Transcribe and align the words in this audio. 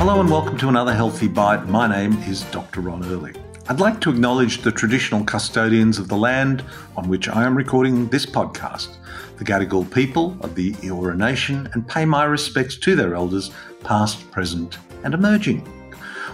Hello 0.00 0.18
and 0.18 0.30
welcome 0.30 0.56
to 0.56 0.70
another 0.70 0.94
Healthy 0.94 1.28
Bite. 1.28 1.68
My 1.68 1.86
name 1.86 2.14
is 2.22 2.44
Dr. 2.44 2.80
Ron 2.80 3.04
Ehrlich. 3.04 3.36
I'd 3.68 3.80
like 3.80 4.00
to 4.00 4.08
acknowledge 4.08 4.62
the 4.62 4.72
traditional 4.72 5.22
custodians 5.22 5.98
of 5.98 6.08
the 6.08 6.16
land 6.16 6.64
on 6.96 7.06
which 7.06 7.28
I 7.28 7.44
am 7.44 7.54
recording 7.54 8.08
this 8.08 8.24
podcast, 8.24 8.96
the 9.36 9.44
Gadigal 9.44 9.92
people 9.92 10.38
of 10.40 10.54
the 10.54 10.72
Eora 10.76 11.14
Nation, 11.18 11.68
and 11.74 11.86
pay 11.86 12.06
my 12.06 12.24
respects 12.24 12.78
to 12.78 12.96
their 12.96 13.14
elders, 13.14 13.50
past, 13.84 14.30
present, 14.30 14.78
and 15.04 15.12
emerging. 15.12 15.68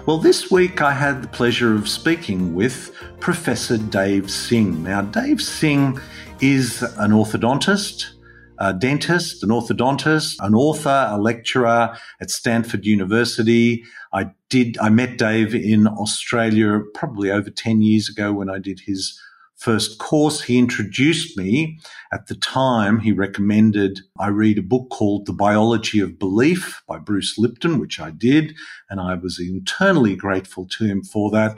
Well, 0.06 0.18
this 0.18 0.48
week 0.48 0.80
I 0.80 0.92
had 0.92 1.20
the 1.20 1.28
pleasure 1.28 1.74
of 1.74 1.88
speaking 1.88 2.54
with 2.54 2.94
Professor 3.18 3.78
Dave 3.78 4.30
Singh. 4.30 4.84
Now, 4.84 5.02
Dave 5.02 5.42
Singh 5.42 5.98
is 6.40 6.82
an 6.82 7.10
orthodontist, 7.10 8.12
a 8.58 8.72
dentist, 8.72 9.42
an 9.42 9.50
orthodontist, 9.50 10.36
an 10.40 10.54
author, 10.54 11.08
a 11.10 11.18
lecturer 11.18 11.96
at 12.20 12.30
Stanford 12.30 12.84
University. 12.84 13.84
I 14.12 14.30
did, 14.48 14.78
I 14.78 14.88
met 14.88 15.18
Dave 15.18 15.54
in 15.54 15.86
Australia 15.86 16.80
probably 16.94 17.30
over 17.30 17.50
10 17.50 17.82
years 17.82 18.08
ago 18.08 18.32
when 18.32 18.50
I 18.50 18.58
did 18.58 18.80
his 18.80 19.20
first 19.56 19.98
course. 19.98 20.42
He 20.42 20.58
introduced 20.58 21.36
me 21.36 21.78
at 22.12 22.26
the 22.26 22.34
time. 22.36 23.00
He 23.00 23.12
recommended 23.12 24.00
I 24.18 24.28
read 24.28 24.58
a 24.58 24.62
book 24.62 24.90
called 24.90 25.26
The 25.26 25.32
Biology 25.32 26.00
of 26.00 26.18
Belief 26.18 26.82
by 26.86 26.98
Bruce 26.98 27.38
Lipton, 27.38 27.78
which 27.78 27.98
I 27.98 28.10
did. 28.10 28.54
And 28.90 29.00
I 29.00 29.14
was 29.14 29.40
internally 29.40 30.14
grateful 30.14 30.66
to 30.72 30.84
him 30.84 31.02
for 31.02 31.30
that. 31.30 31.56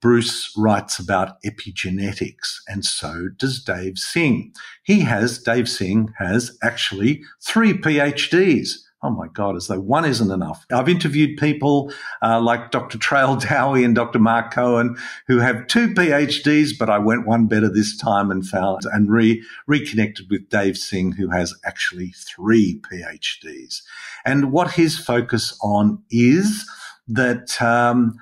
Bruce 0.00 0.52
writes 0.56 0.98
about 0.98 1.42
epigenetics, 1.42 2.60
and 2.66 2.84
so 2.84 3.28
does 3.36 3.62
Dave 3.62 3.98
Singh. 3.98 4.52
He 4.82 5.00
has, 5.00 5.38
Dave 5.38 5.68
Singh 5.68 6.12
has 6.18 6.56
actually 6.62 7.22
three 7.42 7.74
PhDs. 7.74 8.70
Oh 9.02 9.10
my 9.10 9.28
God, 9.28 9.56
as 9.56 9.66
though 9.66 9.80
one 9.80 10.04
isn't 10.04 10.30
enough. 10.30 10.66
I've 10.70 10.88
interviewed 10.88 11.38
people 11.38 11.90
uh, 12.22 12.38
like 12.38 12.70
Dr. 12.70 12.98
Trail 12.98 13.36
Dowie 13.48 13.84
and 13.84 13.94
Dr. 13.94 14.18
Mark 14.18 14.52
Cohen 14.52 14.96
who 15.26 15.38
have 15.38 15.66
two 15.68 15.88
PhDs, 15.94 16.72
but 16.78 16.90
I 16.90 16.98
went 16.98 17.26
one 17.26 17.46
better 17.46 17.70
this 17.70 17.96
time 17.96 18.30
and 18.30 18.46
found 18.46 18.82
and 18.92 19.10
re- 19.10 19.42
reconnected 19.66 20.28
with 20.30 20.50
Dave 20.50 20.76
Singh, 20.76 21.12
who 21.12 21.30
has 21.30 21.54
actually 21.64 22.12
three 22.14 22.80
PhDs. 22.92 23.80
And 24.26 24.52
what 24.52 24.72
his 24.72 24.98
focus 24.98 25.58
on 25.62 26.02
is 26.10 26.68
that 27.08 27.60
um, 27.62 28.18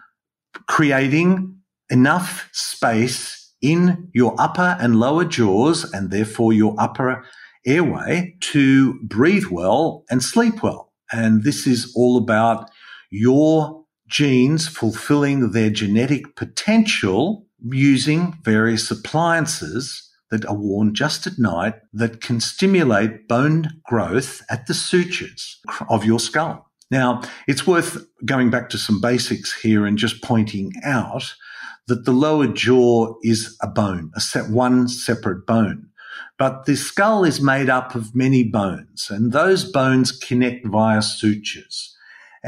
creating 0.69 1.58
enough 1.91 2.49
space 2.53 3.53
in 3.61 4.09
your 4.13 4.35
upper 4.39 4.77
and 4.81 5.01
lower 5.01 5.25
jaws 5.25 5.91
and 5.93 6.11
therefore 6.11 6.53
your 6.53 6.75
upper 6.79 7.25
airway 7.67 8.35
to 8.41 8.99
breathe 9.03 9.47
well 9.51 10.05
and 10.11 10.23
sleep 10.23 10.63
well. 10.63 10.93
And 11.13 11.45
this 11.45 11.67
is 11.67 11.93
all 11.97 12.17
about 12.17 12.71
your 13.11 13.85
genes 14.09 14.69
fulfilling 14.69 15.53
their 15.53 15.71
genetic 15.71 16.37
potential 16.37 17.47
using 17.71 18.39
various 18.43 18.91
appliances 18.91 20.05
that 20.31 20.47
are 20.47 20.55
worn 20.55 20.95
just 20.95 21.27
at 21.27 21.39
night 21.39 21.75
that 21.93 22.21
can 22.21 22.41
stimulate 22.41 23.29
bone 23.29 23.69
growth 23.85 24.43
at 24.51 24.67
the 24.67 24.75
sutures 24.75 25.61
of 25.89 26.05
your 26.05 26.21
skull. 26.21 26.67
Now, 26.91 27.23
it's 27.47 27.67
worth 27.67 27.99
going 28.25 28.51
back 28.51 28.71
to 28.71 28.79
some 28.79 29.01
basics 29.01 29.59
here 29.61 29.87
and 29.87 29.99
just 29.99 30.23
pointing 30.23 30.73
out 30.85 31.35
that 31.89 32.05
the 32.05 32.13
lower 32.13 32.47
jaw 32.47 33.15
is 33.23 33.57
a 33.61 33.67
bone, 33.67 34.13
a 34.15 34.21
set, 34.21 34.51
one 34.51 34.89
separate 34.89 35.47
bone. 35.47 35.89
But 36.39 36.67
the 36.67 36.77
skull 36.77 37.25
is 37.25 37.41
made 37.41 37.69
up 37.69 37.95
of 37.95 38.15
many 38.15 38.45
bones, 38.45 39.09
and 39.11 39.33
those 39.33 39.65
bones 39.65 40.13
connect 40.13 40.67
via 40.67 41.03
sutures. 41.03 41.97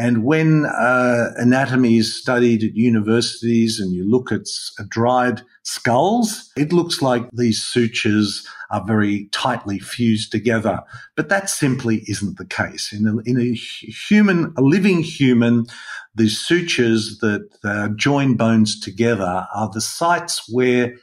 And 0.01 0.25
when 0.25 0.65
uh, 0.65 1.33
anatomy 1.37 1.99
is 1.99 2.19
studied 2.19 2.65
at 2.65 2.75
universities 2.75 3.79
and 3.79 3.93
you 3.93 4.09
look 4.09 4.33
at 4.33 4.47
dried 4.89 5.43
skulls, 5.63 6.51
it 6.57 6.73
looks 6.73 7.03
like 7.03 7.31
these 7.33 7.63
sutures 7.63 8.49
are 8.71 8.83
very 8.87 9.29
tightly 9.31 9.79
fused 9.79 10.33
together. 10.33 10.81
But 11.17 11.29
that 11.29 11.51
simply 11.51 12.03
isn't 12.07 12.39
the 12.39 12.47
case. 12.47 12.95
In 12.95 13.07
a, 13.07 13.19
in 13.29 13.39
a 13.39 13.53
human, 13.53 14.55
a 14.57 14.63
living 14.63 15.03
human, 15.03 15.67
the 16.15 16.31
sutures 16.31 17.19
that 17.19 17.47
uh, 17.63 17.89
join 17.89 18.37
bones 18.37 18.81
together 18.81 19.47
are 19.55 19.69
the 19.69 19.83
sites 19.83 20.51
where 20.51 20.95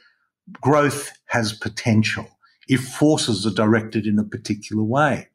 growth 0.60 1.12
has 1.26 1.52
potential 1.52 2.26
if 2.68 2.86
forces 2.86 3.46
are 3.46 3.54
directed 3.54 4.06
in 4.06 4.18
a 4.18 4.24
particular 4.24 4.82
way. 4.82 5.28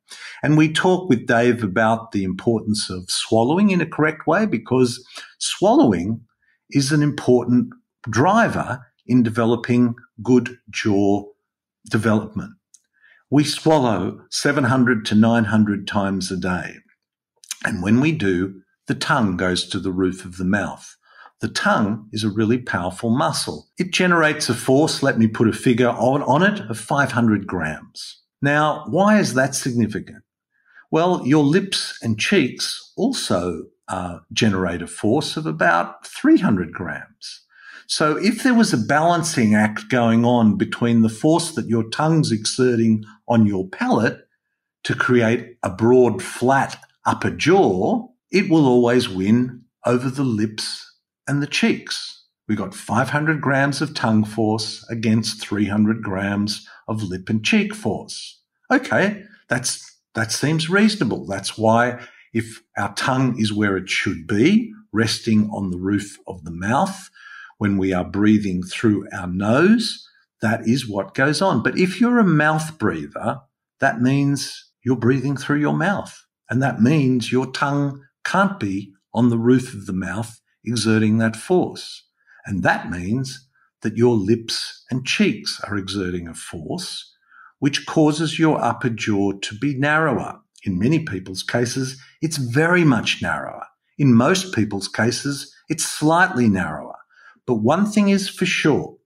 And 0.44 0.58
we 0.58 0.72
talk 0.72 1.10
with 1.10 1.28
Dave 1.28 1.64
about 1.64 2.12
the 2.12 2.24
importance 2.24 2.90
of 2.90 3.10
swallowing 3.10 3.72
in 3.72 3.82
a 3.82 3.86
correct 3.86 4.28
way 4.28 4.46
because 4.46 5.04
swallowing 5.40 6.22
is 6.70 6.92
an 6.92 7.02
important 7.02 7.74
driver 8.10 8.86
in 9.06 9.24
developing 9.24 9.96
good 10.22 10.58
jaw 10.70 11.24
development. 11.90 12.54
We 13.30 13.44
swallow 13.44 14.22
700 14.30 15.06
to 15.08 15.16
900 15.16 15.88
times 15.88 16.32
a 16.32 16.38
day. 16.38 16.76
And 17.66 17.82
when 17.82 18.00
we 18.00 18.12
do, 18.12 18.62
the 18.88 18.96
tongue 18.96 19.38
goes 19.38 19.68
to 19.70 19.80
the 19.80 19.92
roof 19.92 20.26
of 20.26 20.38
the 20.38 20.46
mouth. 20.46 20.96
The 21.44 21.50
tongue 21.50 22.08
is 22.14 22.24
a 22.24 22.30
really 22.30 22.58
powerful 22.58 23.10
muscle. 23.10 23.68
It 23.78 23.92
generates 23.92 24.48
a 24.48 24.54
force, 24.54 25.04
let 25.04 25.20
me 25.20 25.28
put 25.28 25.50
a 25.50 25.52
figure 25.52 25.90
on, 25.90 26.24
on 26.24 26.42
it, 26.42 26.62
of 26.70 26.80
500 26.80 27.46
grams. 27.46 28.22
Now, 28.42 28.86
why 28.88 29.20
is 29.20 29.34
that 29.34 29.54
significant? 29.54 30.24
Well, 30.90 31.22
your 31.28 31.44
lips 31.44 32.00
and 32.02 32.18
cheeks 32.18 32.94
also 32.96 33.64
uh, 33.90 34.20
generate 34.32 34.82
a 34.82 34.88
force 34.88 35.36
of 35.36 35.46
about 35.46 36.08
300 36.08 36.72
grams. 36.72 37.42
So 37.88 38.16
if 38.16 38.42
there 38.42 38.54
was 38.54 38.72
a 38.72 38.78
balancing 38.78 39.54
act 39.54 39.90
going 39.90 40.24
on 40.24 40.56
between 40.56 41.02
the 41.02 41.10
force 41.10 41.52
that 41.56 41.68
your 41.68 41.90
tongue's 41.90 42.32
exerting 42.32 43.04
on 43.28 43.46
your 43.46 43.68
palate 43.68 44.30
to 44.86 44.96
create 44.96 45.58
a 45.62 45.70
broad, 45.70 46.24
flat 46.24 46.82
upper 47.06 47.32
jaw, 47.32 48.08
it 48.32 48.50
will 48.50 48.66
always 48.66 49.10
win 49.10 49.66
over 49.86 50.10
the 50.10 50.24
lips 50.24 50.92
and 51.28 51.42
the 51.42 51.48
cheeks. 51.48 52.24
We 52.48 52.56
got 52.56 52.76
500 52.76 53.40
grams 53.40 53.82
of 53.82 53.94
tongue 53.94 54.26
force 54.26 54.86
against 54.90 55.42
300 55.42 56.04
grams 56.04 56.68
of 56.88 57.02
lip 57.02 57.30
and 57.30 57.44
cheek 57.44 57.74
force. 57.74 58.42
Okay, 58.72 59.24
that's 59.48 59.90
that 60.16 60.32
seems 60.32 60.70
reasonable. 60.70 61.26
That's 61.26 61.58
why 61.58 62.00
if 62.34 62.62
our 62.78 62.94
tongue 62.96 63.40
is 63.40 63.54
where 63.54 63.78
it 63.78 63.90
should 63.90 64.28
be, 64.28 64.74
resting 64.92 65.50
on 65.52 65.72
the 65.72 65.78
roof 65.78 66.18
of 66.28 66.44
the 66.44 66.52
mouth, 66.52 67.10
when 67.58 67.78
we 67.78 67.94
are 67.94 68.04
breathing 68.04 68.64
through 68.64 69.08
our 69.14 69.28
nose, 69.28 70.08
that 70.42 70.68
is 70.68 70.88
what 70.88 71.16
goes 71.16 71.42
on. 71.42 71.64
But 71.64 71.78
if 71.78 72.02
you're 72.02 72.20
a 72.20 72.26
mouth 72.26 72.78
breather, 72.78 73.42
that 73.80 74.02
means 74.02 74.72
you're 74.84 74.98
breathing 74.98 75.38
through 75.38 75.60
your 75.60 75.74
mouth. 75.74 76.26
And 76.50 76.62
that 76.62 76.82
means 76.82 77.32
your 77.32 77.52
tongue 77.52 78.02
can't 78.26 78.60
be 78.60 78.94
on 79.14 79.30
the 79.30 79.38
roof 79.38 79.74
of 79.74 79.86
the 79.86 79.94
mouth 79.94 80.40
exerting 80.66 81.18
that 81.18 81.36
force. 81.36 82.04
And 82.46 82.64
that 82.64 82.90
means 82.90 83.48
that 83.82 83.98
your 83.98 84.16
lips 84.16 84.84
and 84.90 85.06
cheeks 85.06 85.62
are 85.68 85.78
exerting 85.78 86.28
a 86.28 86.34
force 86.34 87.12
which 87.60 87.86
causes 87.86 88.38
your 88.38 88.62
upper 88.62 88.90
jaw 88.90 89.32
to 89.32 89.56
be 89.56 89.74
narrower. 89.74 90.38
In 90.66 90.78
many 90.78 91.00
people's 91.00 91.44
cases, 91.44 91.98
it's 92.22 92.36
very 92.36 92.84
much 92.84 93.22
narrower. 93.22 93.66
In 93.98 94.14
most 94.14 94.54
people's 94.54 94.90
cases, 94.90 95.54
it's 95.70 95.86
slightly 95.86 96.50
narrower. 96.50 96.98
But 97.48 97.56
one 97.56 97.86
thing 97.86 98.10
is 98.10 98.28
for 98.28 98.46
sure. 98.46 98.98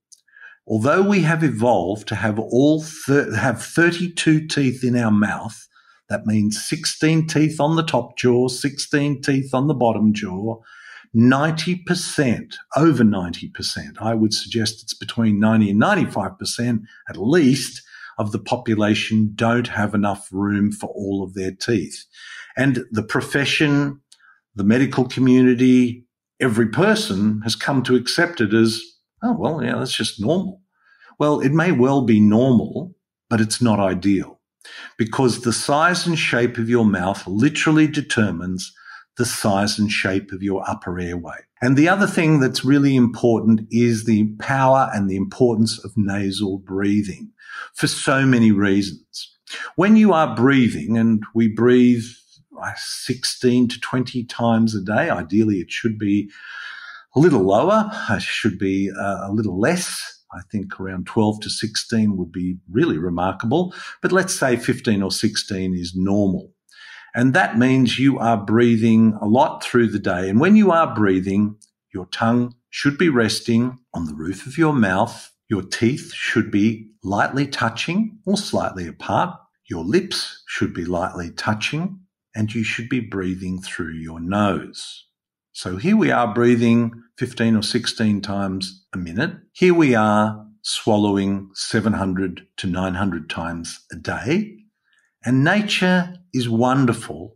Although 0.67 1.03
we 1.03 1.22
have 1.22 1.44
evolved 1.44 2.07
to 2.07 2.16
have 2.16 2.40
all 2.40 2.81
thir- 2.81 3.35
have 3.35 3.63
32 3.63 4.47
teeth 4.47 4.84
in 4.84 4.97
our 4.97 5.12
mouth, 5.12 5.67
that 6.09 6.26
means 6.26 6.59
16 6.67 7.28
teeth 7.28 7.59
on 7.59 7.76
the 7.76 7.84
top 7.84 8.17
jaw, 8.17 8.47
16 8.47 9.22
teeth 9.22 9.53
on 9.53 9.67
the 9.67 9.76
bottom 9.76 10.14
jaw, 10.14 10.58
90%, 11.17 12.53
over 12.75 13.03
90%, 13.03 14.02
I 14.02 14.14
would 14.14 14.34
suggest 14.34 14.84
it's 14.84 14.93
between 14.93 15.40
90 15.40 15.72
and 15.72 15.81
95% 15.81 16.84
at 17.09 17.17
least 17.17 17.81
of 18.19 18.31
the 18.31 18.40
population 18.40 19.31
don't 19.35 19.67
have 19.67 19.93
enough 19.93 20.29
room 20.31 20.72
for 20.72 20.87
all 20.87 21.23
of 21.23 21.34
their 21.34 21.52
teeth. 21.52 22.05
And 22.55 22.85
the 22.91 23.03
profession, 23.03 24.02
the 24.55 24.64
medical 24.64 25.05
community, 25.08 26.05
every 26.40 26.67
person 26.67 27.41
has 27.41 27.55
come 27.55 27.84
to 27.84 27.96
accept 27.96 28.41
it 28.41 28.53
as, 28.53 28.81
oh, 29.23 29.34
well, 29.34 29.64
yeah, 29.64 29.78
that's 29.78 29.96
just 29.96 30.19
normal. 30.19 30.61
Well, 31.19 31.40
it 31.40 31.52
may 31.52 31.72
well 31.72 32.02
be 32.02 32.19
normal, 32.19 32.96
but 33.29 33.41
it's 33.41 33.61
not 33.61 33.79
ideal 33.79 34.40
because 34.97 35.41
the 35.41 35.53
size 35.53 36.05
and 36.05 36.17
shape 36.17 36.58
of 36.58 36.69
your 36.69 36.85
mouth 36.85 37.25
literally 37.25 37.87
determines 37.87 38.72
the 39.17 39.25
size 39.25 39.79
and 39.79 39.91
shape 39.91 40.31
of 40.31 40.43
your 40.43 40.64
upper 40.69 40.99
airway. 40.99 41.37
And 41.61 41.75
the 41.75 41.90
other 41.90 42.08
thing 42.08 42.40
that's 42.40 42.64
really 42.64 42.96
important 42.96 43.61
is 43.72 44.05
the 44.05 44.25
power 44.40 44.90
and 44.93 45.09
the 45.09 45.16
importance 45.16 45.84
of 45.84 45.91
nasal 45.96 46.59
breathing 46.59 47.31
for 47.73 47.87
so 47.87 48.25
many 48.25 48.52
reasons. 48.52 49.34
When 49.75 49.96
you 49.96 50.14
are 50.14 50.35
breathing, 50.35 50.97
and 50.97 51.23
we 51.34 51.47
breathe 51.47 52.03
uh, 52.61 52.73
16 52.75 53.67
to 53.69 53.79
20 53.79 54.23
times 54.25 54.75
a 54.75 54.81
day. 54.81 55.09
Ideally, 55.09 55.58
it 55.58 55.72
should 55.72 55.99
be 55.99 56.29
a 57.16 57.19
little 57.19 57.43
lower. 57.43 57.90
It 58.09 58.22
should 58.22 58.58
be 58.58 58.91
uh, 58.91 59.28
a 59.28 59.31
little 59.31 59.59
less. 59.59 60.23
I 60.34 60.41
think 60.52 60.79
around 60.79 61.08
12 61.08 61.41
to 61.41 61.49
16 61.49 62.17
would 62.17 62.31
be 62.31 62.58
really 62.69 62.97
remarkable. 62.97 63.73
But 64.02 64.11
let's 64.11 64.37
say 64.37 64.58
15 64.58 65.02
or 65.02 65.11
16 65.11 65.73
is 65.75 65.93
normal. 65.96 66.52
And 67.17 67.34
that 67.34 67.58
means 67.58 67.97
you 67.97 68.19
are 68.19 68.37
breathing 68.37 69.17
a 69.19 69.25
lot 69.25 69.64
through 69.64 69.87
the 69.87 69.97
day. 69.97 70.29
And 70.29 70.40
when 70.40 70.55
you 70.55 70.69
are 70.69 70.93
breathing, 70.93 71.55
your 71.91 72.05
tongue 72.05 72.53
should 72.69 72.96
be 72.96 73.09
resting 73.09 73.79
on 73.91 74.05
the 74.05 74.14
roof 74.14 74.46
of 74.46 74.55
your 74.55 74.72
mouth. 74.72 75.31
Your 75.49 75.64
teeth 75.64 76.14
should 76.14 76.52
be 76.52 76.91
lightly 77.03 77.47
touching 77.47 78.19
or 78.28 78.37
slightly 78.37 78.87
apart. 78.87 79.35
Your 79.67 79.84
lips 79.84 80.43
should 80.46 80.75
be 80.75 80.85
lightly 80.85 81.31
touching 81.31 82.02
and 82.35 82.53
you 82.53 82.64
should 82.64 82.87
be 82.87 82.99
breathing 82.99 83.64
through 83.64 83.93
your 83.93 84.19
nose. 84.19 85.05
So 85.53 85.78
here 85.78 85.97
we 85.97 86.11
are 86.11 86.31
breathing 86.31 86.91
15 87.17 87.55
or 87.55 87.64
16 87.64 88.22
times 88.22 88.85
a 88.93 88.99
minute. 88.99 89.37
Here 89.53 89.73
we 89.73 89.96
are 89.96 90.46
swallowing 90.61 91.49
700 91.55 92.46
to 92.58 92.67
900 92.67 93.28
times 93.28 93.84
a 93.91 93.96
day. 93.96 94.56
And 95.28 95.44
nature 95.44 96.14
is 96.34 96.47
wonderful 96.47 97.35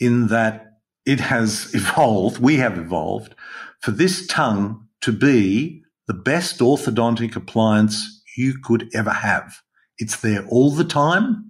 in 0.00 0.26
that 0.26 0.80
it 1.06 1.20
has 1.20 1.70
evolved, 1.72 2.40
we 2.40 2.56
have 2.56 2.76
evolved, 2.76 3.36
for 3.80 3.92
this 3.92 4.26
tongue 4.26 4.88
to 5.02 5.12
be 5.12 5.84
the 6.08 6.14
best 6.14 6.58
orthodontic 6.58 7.36
appliance 7.36 8.24
you 8.36 8.58
could 8.60 8.90
ever 8.92 9.10
have. 9.10 9.58
It's 9.98 10.16
there 10.16 10.44
all 10.48 10.72
the 10.72 10.82
time. 10.82 11.44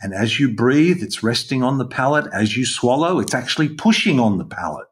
And 0.00 0.14
as 0.14 0.38
you 0.38 0.54
breathe, 0.54 1.02
it's 1.02 1.24
resting 1.24 1.64
on 1.64 1.78
the 1.78 1.88
palate. 1.88 2.32
As 2.32 2.56
you 2.56 2.64
swallow, 2.64 3.18
it's 3.18 3.34
actually 3.34 3.70
pushing 3.70 4.20
on 4.20 4.38
the 4.38 4.44
palate. 4.44 4.86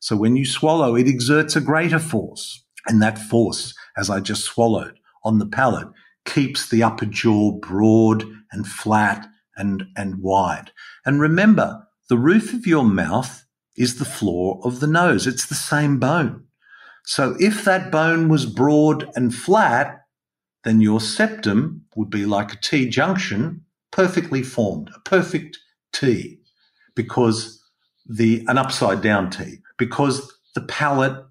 So 0.00 0.16
when 0.16 0.34
you 0.34 0.44
swallow, 0.44 0.96
it 0.96 1.06
exerts 1.06 1.54
a 1.54 1.60
greater 1.60 2.00
force. 2.00 2.64
And 2.88 3.00
that 3.00 3.16
force, 3.16 3.72
as 3.96 4.10
I 4.10 4.18
just 4.18 4.42
swallowed 4.42 4.98
on 5.22 5.38
the 5.38 5.46
palate, 5.46 5.86
keeps 6.24 6.68
the 6.68 6.82
upper 6.82 7.06
jaw 7.06 7.52
broad 7.52 8.24
and 8.50 8.66
flat 8.66 9.28
and, 9.56 9.84
and 9.96 10.20
wide. 10.20 10.72
And 11.04 11.20
remember, 11.20 11.86
the 12.08 12.18
roof 12.18 12.52
of 12.52 12.66
your 12.66 12.84
mouth 12.84 13.44
is 13.76 13.98
the 13.98 14.04
floor 14.04 14.60
of 14.64 14.80
the 14.80 14.86
nose. 14.86 15.26
It's 15.26 15.46
the 15.46 15.54
same 15.54 15.98
bone. 15.98 16.44
So 17.04 17.36
if 17.38 17.64
that 17.64 17.90
bone 17.90 18.28
was 18.28 18.46
broad 18.46 19.10
and 19.14 19.34
flat, 19.34 20.00
then 20.64 20.80
your 20.80 21.00
septum 21.00 21.84
would 21.96 22.10
be 22.10 22.24
like 22.24 22.52
a 22.52 22.60
T 22.60 22.88
junction, 22.88 23.64
perfectly 23.90 24.42
formed, 24.42 24.90
a 24.94 25.00
perfect 25.00 25.58
T, 25.92 26.40
because 26.94 27.62
the, 28.06 28.44
an 28.48 28.58
upside 28.58 29.02
down 29.02 29.30
T 29.30 29.58
because 29.76 30.32
the 30.54 30.62
palate 30.62 31.24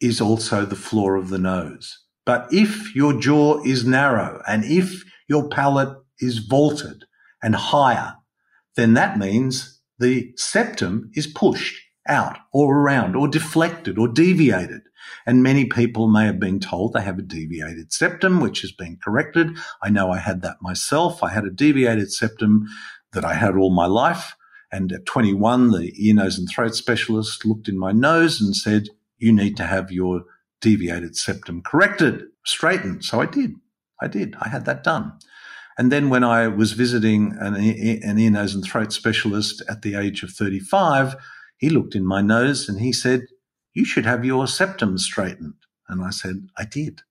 is 0.00 0.20
also 0.20 0.64
the 0.64 0.76
floor 0.76 1.16
of 1.16 1.28
the 1.28 1.38
nose. 1.38 1.98
But 2.24 2.46
if 2.52 2.94
your 2.94 3.18
jaw 3.18 3.62
is 3.64 3.84
narrow 3.84 4.42
and 4.46 4.64
if 4.64 5.02
your 5.28 5.48
palate 5.48 5.96
is 6.20 6.38
vaulted 6.38 7.04
and 7.42 7.54
higher, 7.54 8.14
then 8.76 8.94
that 8.94 9.18
means 9.18 9.80
the 9.98 10.32
septum 10.36 11.10
is 11.14 11.26
pushed 11.26 11.80
out 12.08 12.38
or 12.52 12.78
around 12.78 13.16
or 13.16 13.28
deflected 13.28 13.98
or 13.98 14.08
deviated. 14.08 14.82
And 15.26 15.42
many 15.42 15.64
people 15.64 16.08
may 16.08 16.26
have 16.26 16.40
been 16.40 16.60
told 16.60 16.92
they 16.92 17.02
have 17.02 17.18
a 17.18 17.22
deviated 17.22 17.92
septum, 17.92 18.40
which 18.40 18.60
has 18.62 18.72
been 18.72 18.98
corrected. 19.02 19.56
I 19.82 19.90
know 19.90 20.10
I 20.10 20.18
had 20.18 20.42
that 20.42 20.56
myself. 20.60 21.22
I 21.22 21.30
had 21.30 21.44
a 21.44 21.50
deviated 21.50 22.12
septum 22.12 22.66
that 23.12 23.24
I 23.24 23.34
had 23.34 23.56
all 23.56 23.70
my 23.70 23.86
life. 23.86 24.34
And 24.70 24.92
at 24.92 25.06
21, 25.06 25.70
the 25.70 25.92
ear, 25.96 26.14
nose 26.14 26.38
and 26.38 26.48
throat 26.48 26.74
specialist 26.74 27.44
looked 27.44 27.68
in 27.68 27.78
my 27.78 27.92
nose 27.92 28.40
and 28.40 28.54
said, 28.54 28.88
you 29.16 29.32
need 29.32 29.56
to 29.56 29.64
have 29.64 29.90
your 29.90 30.22
deviated 30.60 31.16
septum 31.16 31.62
corrected, 31.62 32.24
straightened. 32.44 33.04
So 33.04 33.20
I 33.20 33.26
did. 33.26 33.54
I 34.00 34.08
did. 34.08 34.36
I 34.40 34.48
had 34.48 34.64
that 34.66 34.84
done. 34.84 35.12
And 35.78 35.92
then 35.92 36.10
when 36.10 36.24
I 36.24 36.48
was 36.48 36.72
visiting 36.72 37.36
an, 37.38 37.54
an 37.54 38.18
ear, 38.18 38.30
nose 38.30 38.54
and 38.54 38.64
throat 38.64 38.92
specialist 38.92 39.62
at 39.68 39.82
the 39.82 39.94
age 39.94 40.24
of 40.24 40.30
35, 40.30 41.14
he 41.56 41.70
looked 41.70 41.94
in 41.94 42.04
my 42.04 42.20
nose 42.20 42.68
and 42.68 42.80
he 42.80 42.92
said, 42.92 43.22
you 43.74 43.84
should 43.84 44.04
have 44.04 44.24
your 44.24 44.48
septum 44.48 44.98
straightened. 44.98 45.54
And 45.88 46.04
I 46.04 46.10
said, 46.10 46.48
I 46.56 46.64
did. 46.64 47.02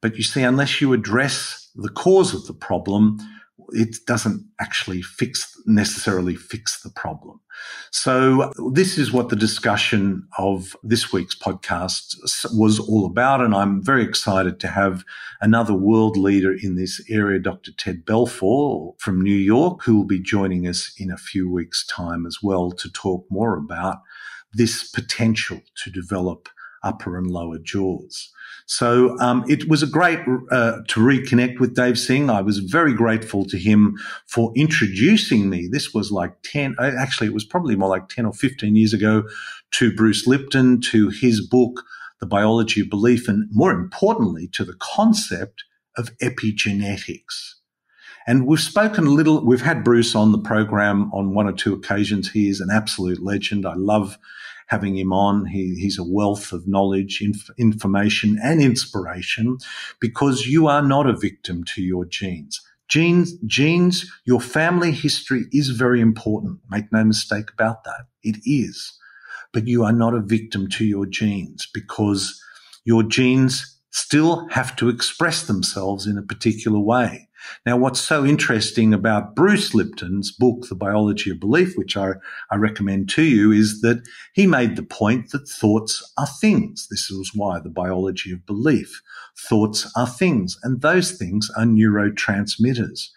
But 0.00 0.16
you 0.16 0.22
see, 0.22 0.42
unless 0.42 0.80
you 0.80 0.94
address 0.94 1.70
the 1.74 1.90
cause 1.90 2.32
of 2.32 2.46
the 2.46 2.54
problem, 2.54 3.18
it 3.70 3.96
doesn't 4.06 4.44
actually 4.60 5.02
fix 5.02 5.52
necessarily 5.66 6.36
fix 6.36 6.82
the 6.82 6.90
problem. 6.90 7.40
So 7.90 8.52
this 8.72 8.98
is 8.98 9.12
what 9.12 9.30
the 9.30 9.36
discussion 9.36 10.28
of 10.38 10.76
this 10.82 11.12
week's 11.12 11.36
podcast 11.36 12.16
was 12.56 12.78
all 12.78 13.06
about. 13.06 13.40
And 13.40 13.54
I'm 13.54 13.82
very 13.82 14.04
excited 14.04 14.60
to 14.60 14.68
have 14.68 15.04
another 15.40 15.74
world 15.74 16.16
leader 16.16 16.52
in 16.52 16.76
this 16.76 17.02
area, 17.10 17.40
Dr. 17.40 17.72
Ted 17.72 18.04
Belfor 18.04 18.98
from 19.00 19.22
New 19.22 19.34
York, 19.34 19.82
who 19.82 19.96
will 19.96 20.06
be 20.06 20.20
joining 20.20 20.66
us 20.66 20.92
in 20.98 21.10
a 21.10 21.16
few 21.16 21.50
weeks 21.50 21.84
time 21.86 22.26
as 22.26 22.38
well 22.42 22.70
to 22.72 22.90
talk 22.90 23.24
more 23.30 23.56
about 23.56 23.98
this 24.52 24.88
potential 24.88 25.60
to 25.82 25.90
develop 25.90 26.48
upper 26.82 27.16
and 27.16 27.30
lower 27.30 27.58
jaws. 27.58 28.30
So 28.66 29.18
um, 29.20 29.44
it 29.48 29.68
was 29.68 29.82
a 29.82 29.86
great 29.86 30.18
uh, 30.50 30.78
to 30.88 31.00
reconnect 31.00 31.60
with 31.60 31.74
Dave 31.74 31.98
Singh. 31.98 32.28
I 32.30 32.40
was 32.40 32.58
very 32.58 32.94
grateful 32.94 33.44
to 33.46 33.58
him 33.58 33.96
for 34.26 34.52
introducing 34.56 35.48
me. 35.48 35.68
This 35.70 35.94
was 35.94 36.10
like 36.10 36.34
10, 36.42 36.74
uh, 36.78 36.92
actually, 36.98 37.28
it 37.28 37.34
was 37.34 37.44
probably 37.44 37.76
more 37.76 37.88
like 37.88 38.08
10 38.08 38.26
or 38.26 38.32
15 38.32 38.74
years 38.74 38.92
ago 38.92 39.22
to 39.72 39.94
Bruce 39.94 40.26
Lipton, 40.26 40.80
to 40.80 41.10
his 41.10 41.46
book, 41.46 41.84
The 42.20 42.26
Biology 42.26 42.80
of 42.80 42.90
Belief, 42.90 43.28
and 43.28 43.48
more 43.52 43.72
importantly, 43.72 44.48
to 44.52 44.64
the 44.64 44.76
concept 44.78 45.64
of 45.96 46.16
epigenetics. 46.18 47.54
And 48.26 48.46
we've 48.46 48.60
spoken 48.60 49.06
a 49.06 49.10
little, 49.10 49.44
we've 49.44 49.62
had 49.62 49.84
Bruce 49.84 50.16
on 50.16 50.32
the 50.32 50.38
program 50.38 51.12
on 51.12 51.34
one 51.34 51.46
or 51.46 51.52
two 51.52 51.72
occasions. 51.72 52.32
He 52.32 52.48
is 52.48 52.60
an 52.60 52.70
absolute 52.72 53.22
legend. 53.22 53.64
I 53.64 53.74
love 53.74 54.18
having 54.66 54.96
him 54.96 55.12
on. 55.12 55.46
He, 55.46 55.76
he's 55.76 55.98
a 55.98 56.04
wealth 56.04 56.52
of 56.52 56.66
knowledge, 56.66 57.20
inf- 57.22 57.50
information, 57.58 58.38
and 58.42 58.60
inspiration 58.62 59.58
because 60.00 60.46
you 60.46 60.66
are 60.66 60.82
not 60.82 61.08
a 61.08 61.16
victim 61.16 61.64
to 61.64 61.82
your 61.82 62.04
genes. 62.04 62.60
Genes, 62.88 63.32
genes, 63.46 64.10
your 64.24 64.40
family 64.40 64.92
history 64.92 65.44
is 65.52 65.70
very 65.70 66.00
important. 66.00 66.60
Make 66.70 66.92
no 66.92 67.04
mistake 67.04 67.50
about 67.52 67.84
that. 67.84 68.06
It 68.22 68.36
is. 68.44 68.96
But 69.52 69.66
you 69.66 69.84
are 69.84 69.92
not 69.92 70.14
a 70.14 70.20
victim 70.20 70.68
to 70.70 70.84
your 70.84 71.06
genes 71.06 71.68
because 71.72 72.40
your 72.84 73.02
genes 73.02 73.80
still 73.90 74.46
have 74.50 74.76
to 74.76 74.88
express 74.88 75.44
themselves 75.46 76.06
in 76.06 76.18
a 76.18 76.22
particular 76.22 76.78
way. 76.78 77.25
Now, 77.64 77.76
what's 77.76 78.00
so 78.00 78.24
interesting 78.24 78.94
about 78.94 79.34
Bruce 79.34 79.74
Lipton's 79.74 80.32
book, 80.32 80.68
The 80.68 80.74
Biology 80.74 81.30
of 81.30 81.40
Belief, 81.40 81.76
which 81.76 81.96
I, 81.96 82.12
I 82.50 82.56
recommend 82.56 83.08
to 83.10 83.22
you, 83.22 83.52
is 83.52 83.80
that 83.80 84.06
he 84.32 84.46
made 84.46 84.76
the 84.76 84.82
point 84.82 85.30
that 85.30 85.48
thoughts 85.48 86.12
are 86.16 86.26
things. 86.26 86.88
This 86.90 87.10
is 87.10 87.32
why 87.34 87.60
the 87.60 87.70
biology 87.70 88.32
of 88.32 88.46
belief. 88.46 89.02
Thoughts 89.48 89.90
are 89.96 90.06
things, 90.06 90.58
and 90.62 90.80
those 90.80 91.12
things 91.12 91.50
are 91.56 91.64
neurotransmitters 91.64 93.08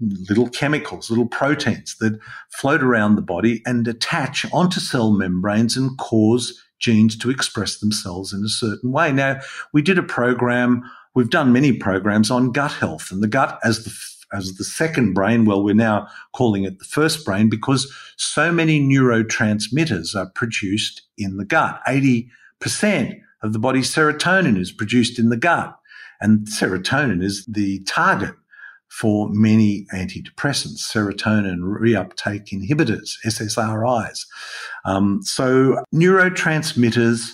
little 0.00 0.48
chemicals, 0.48 1.10
little 1.10 1.26
proteins 1.26 1.96
that 1.96 2.18
float 2.50 2.82
around 2.82 3.16
the 3.16 3.22
body 3.22 3.62
and 3.66 3.88
attach 3.88 4.46
onto 4.52 4.80
cell 4.80 5.10
membranes 5.10 5.76
and 5.76 5.96
cause 5.98 6.62
genes 6.78 7.16
to 7.18 7.30
express 7.30 7.78
themselves 7.78 8.32
in 8.32 8.44
a 8.44 8.48
certain 8.48 8.92
way. 8.92 9.10
Now, 9.10 9.40
we 9.72 9.82
did 9.82 9.98
a 9.98 10.02
program 10.02 10.88
we've 11.18 11.30
done 11.30 11.52
many 11.52 11.72
programs 11.72 12.30
on 12.30 12.52
gut 12.52 12.70
health 12.70 13.10
and 13.10 13.24
the 13.24 13.26
gut 13.26 13.58
as 13.64 13.84
the 13.84 13.92
as 14.32 14.54
the 14.54 14.62
second 14.62 15.14
brain. 15.14 15.46
Well, 15.46 15.64
we're 15.64 15.74
now 15.74 16.06
calling 16.32 16.62
it 16.62 16.78
the 16.78 16.84
first 16.84 17.24
brain 17.24 17.48
because 17.48 17.92
so 18.16 18.52
many 18.52 18.80
neurotransmitters 18.80 20.14
are 20.14 20.30
produced 20.36 21.02
in 21.16 21.38
the 21.38 21.44
gut. 21.44 21.80
80% 21.88 22.28
of 23.42 23.52
the 23.52 23.58
body's 23.58 23.92
serotonin 23.92 24.60
is 24.60 24.70
produced 24.70 25.18
in 25.18 25.30
the 25.30 25.36
gut. 25.36 25.76
And 26.20 26.46
serotonin 26.46 27.24
is 27.24 27.46
the 27.46 27.80
target 27.84 28.34
for 28.88 29.28
many 29.30 29.86
antidepressants, 29.94 30.82
serotonin 30.92 31.60
reuptake 31.60 32.48
inhibitors, 32.52 33.14
SSRIs. 33.26 34.26
Um, 34.84 35.20
so 35.22 35.82
neurotransmitters 35.92 37.30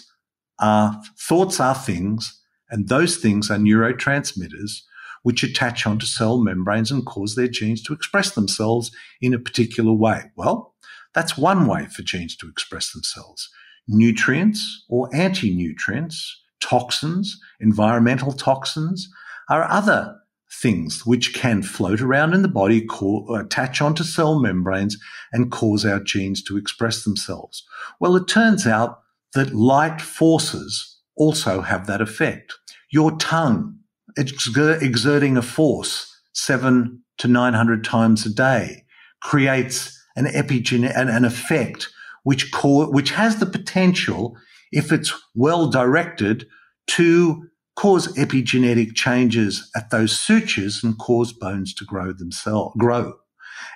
are 0.60 1.02
thoughts 1.18 1.58
are 1.58 1.74
things 1.74 2.40
and 2.74 2.88
those 2.88 3.18
things 3.18 3.52
are 3.52 3.56
neurotransmitters 3.56 4.80
which 5.22 5.44
attach 5.44 5.86
onto 5.86 6.06
cell 6.06 6.38
membranes 6.38 6.90
and 6.90 7.06
cause 7.06 7.36
their 7.36 7.46
genes 7.46 7.80
to 7.80 7.92
express 7.92 8.32
themselves 8.32 8.90
in 9.20 9.32
a 9.32 9.38
particular 9.38 9.92
way. 9.92 10.24
Well, 10.34 10.74
that's 11.14 11.38
one 11.38 11.68
way 11.68 11.86
for 11.86 12.02
genes 12.02 12.36
to 12.38 12.48
express 12.48 12.90
themselves. 12.90 13.48
Nutrients 13.86 14.84
or 14.88 15.08
anti 15.14 15.54
nutrients, 15.54 16.42
toxins, 16.60 17.40
environmental 17.60 18.32
toxins 18.32 19.08
are 19.48 19.70
other 19.70 20.18
things 20.50 21.06
which 21.06 21.32
can 21.32 21.62
float 21.62 22.00
around 22.00 22.34
in 22.34 22.42
the 22.42 22.48
body, 22.48 22.84
attach 23.32 23.80
onto 23.80 24.02
cell 24.02 24.40
membranes, 24.40 24.98
and 25.32 25.52
cause 25.52 25.86
our 25.86 26.00
genes 26.00 26.42
to 26.42 26.56
express 26.56 27.04
themselves. 27.04 27.64
Well, 28.00 28.16
it 28.16 28.26
turns 28.26 28.66
out 28.66 28.98
that 29.32 29.54
light 29.54 30.00
forces 30.00 30.98
also 31.16 31.60
have 31.60 31.86
that 31.86 32.00
effect. 32.00 32.54
Your 32.94 33.16
tongue 33.16 33.80
exerting 34.16 35.36
a 35.36 35.42
force 35.42 36.16
seven 36.32 37.02
to 37.18 37.26
900 37.26 37.82
times 37.82 38.24
a 38.24 38.32
day 38.32 38.84
creates 39.20 40.00
an 40.14 40.26
epigen, 40.26 40.88
an, 40.96 41.08
an 41.08 41.24
effect 41.24 41.88
which, 42.22 42.52
co- 42.52 42.88
which 42.88 43.10
has 43.10 43.40
the 43.40 43.46
potential, 43.46 44.36
if 44.70 44.92
it's 44.92 45.12
well 45.34 45.68
directed, 45.68 46.46
to 46.86 47.48
cause 47.74 48.06
epigenetic 48.16 48.94
changes 48.94 49.68
at 49.74 49.90
those 49.90 50.16
sutures 50.16 50.84
and 50.84 50.96
cause 50.96 51.32
bones 51.32 51.74
to 51.74 51.84
grow 51.84 52.12
themselves, 52.12 52.76
grow. 52.78 53.14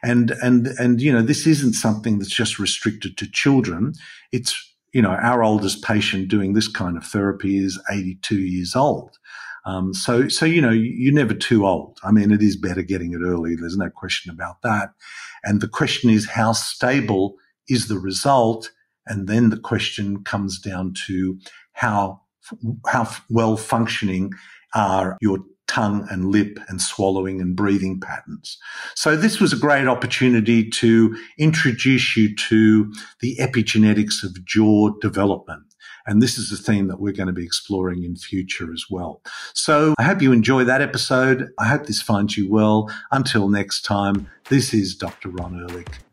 And, 0.00 0.30
and, 0.42 0.68
and, 0.78 1.00
you 1.02 1.12
know, 1.12 1.22
this 1.22 1.44
isn't 1.44 1.72
something 1.72 2.20
that's 2.20 2.30
just 2.30 2.60
restricted 2.60 3.18
to 3.18 3.28
children. 3.28 3.94
It's, 4.30 4.54
you 4.98 5.02
know, 5.02 5.10
our 5.10 5.44
oldest 5.44 5.84
patient 5.84 6.26
doing 6.26 6.54
this 6.54 6.66
kind 6.66 6.96
of 6.96 7.04
therapy 7.04 7.58
is 7.58 7.80
82 7.88 8.36
years 8.36 8.74
old. 8.74 9.16
Um, 9.64 9.94
so, 9.94 10.26
so, 10.26 10.44
you 10.44 10.60
know, 10.60 10.72
you're 10.72 11.14
never 11.14 11.34
too 11.34 11.68
old. 11.68 12.00
I 12.02 12.10
mean, 12.10 12.32
it 12.32 12.42
is 12.42 12.56
better 12.56 12.82
getting 12.82 13.12
it 13.12 13.20
early. 13.24 13.54
There's 13.54 13.76
no 13.76 13.90
question 13.90 14.32
about 14.32 14.60
that. 14.62 14.88
And 15.44 15.60
the 15.60 15.68
question 15.68 16.10
is, 16.10 16.30
how 16.30 16.50
stable 16.50 17.36
is 17.68 17.86
the 17.86 17.96
result? 18.00 18.72
And 19.06 19.28
then 19.28 19.50
the 19.50 19.56
question 19.56 20.24
comes 20.24 20.58
down 20.58 20.94
to 21.06 21.38
how 21.74 22.22
how 22.88 23.08
well 23.30 23.56
functioning 23.56 24.32
are 24.74 25.16
your 25.20 25.38
tongue 25.78 26.06
and 26.10 26.32
lip 26.32 26.58
and 26.68 26.82
swallowing 26.82 27.40
and 27.40 27.54
breathing 27.54 28.00
patterns. 28.00 28.58
So 28.96 29.14
this 29.14 29.38
was 29.38 29.52
a 29.52 29.56
great 29.56 29.86
opportunity 29.86 30.68
to 30.70 31.16
introduce 31.38 32.16
you 32.16 32.34
to 32.34 32.92
the 33.20 33.36
epigenetics 33.36 34.24
of 34.24 34.44
jaw 34.44 34.90
development. 35.00 35.62
And 36.04 36.20
this 36.20 36.36
is 36.36 36.50
a 36.50 36.60
theme 36.60 36.88
that 36.88 37.00
we're 37.00 37.12
going 37.12 37.28
to 37.28 37.32
be 37.32 37.44
exploring 37.44 38.02
in 38.02 38.16
future 38.16 38.72
as 38.72 38.86
well. 38.90 39.20
So 39.54 39.94
I 39.98 40.02
hope 40.02 40.20
you 40.20 40.32
enjoy 40.32 40.64
that 40.64 40.80
episode. 40.80 41.50
I 41.60 41.66
hope 41.66 41.86
this 41.86 42.02
finds 42.02 42.36
you 42.36 42.50
well. 42.50 42.90
Until 43.12 43.48
next 43.48 43.82
time, 43.82 44.28
this 44.48 44.74
is 44.74 44.96
Dr. 44.96 45.28
Ron 45.28 45.60
Ehrlich. 45.60 46.07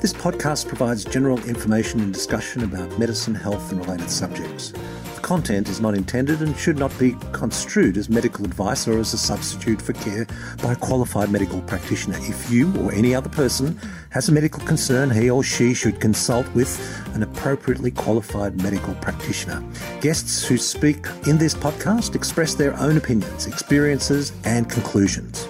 This 0.00 0.14
podcast 0.14 0.66
provides 0.66 1.04
general 1.04 1.38
information 1.44 2.00
and 2.00 2.10
discussion 2.10 2.64
about 2.64 2.98
medicine, 2.98 3.34
health, 3.34 3.70
and 3.70 3.82
related 3.82 4.08
subjects 4.08 4.72
The 5.14 5.20
content 5.20 5.68
is 5.68 5.78
not 5.78 5.94
intended 5.94 6.40
and 6.40 6.56
should 6.56 6.78
not 6.78 6.98
be 6.98 7.16
construed 7.32 7.98
as 7.98 8.08
medical 8.08 8.46
advice 8.46 8.88
or 8.88 8.98
as 8.98 9.12
a 9.12 9.18
substitute 9.18 9.82
for 9.82 9.92
care 9.92 10.26
by 10.62 10.72
a 10.72 10.76
qualified 10.76 11.30
medical 11.30 11.60
practitioner. 11.60 12.16
If 12.22 12.50
you 12.50 12.74
or 12.78 12.94
any 12.94 13.14
other 13.14 13.28
person 13.28 13.78
has 14.08 14.30
a 14.30 14.32
medical 14.32 14.64
concern, 14.64 15.10
he 15.10 15.28
or 15.28 15.42
she 15.42 15.74
should 15.74 16.00
consult 16.00 16.48
with 16.54 16.80
an 17.14 17.22
appropriately 17.22 17.90
qualified 17.90 18.56
medical 18.62 18.94
practitioner. 18.94 19.62
Guests 20.00 20.46
who 20.46 20.56
speak 20.56 21.04
in 21.26 21.36
this 21.36 21.54
podcast 21.54 22.14
express 22.14 22.54
their 22.54 22.74
own 22.80 22.96
opinions, 22.96 23.46
experiences, 23.46 24.32
and 24.44 24.70
conclusions. 24.70 25.46